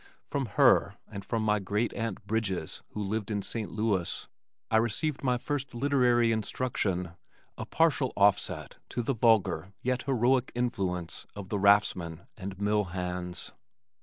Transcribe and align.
From 0.25 0.47
her 0.57 0.95
and 1.07 1.23
from 1.23 1.43
my 1.43 1.59
great 1.59 1.93
aunt 1.93 2.25
Bridges 2.25 2.81
who 2.93 3.03
lived 3.03 3.29
in 3.29 3.43
St. 3.43 3.69
Louis, 3.69 4.27
I 4.71 4.77
received 4.77 5.23
my 5.23 5.37
first 5.37 5.75
literary 5.75 6.31
instruction, 6.31 7.11
a 7.55 7.67
partial 7.67 8.11
offset 8.17 8.77
to 8.89 9.03
the 9.03 9.13
vulgar 9.13 9.73
yet 9.83 10.01
heroic 10.05 10.51
influence 10.55 11.27
of 11.35 11.49
the 11.49 11.59
raftsmen 11.59 12.25
and 12.35 12.59
mill 12.59 12.85
hands. 12.85 13.51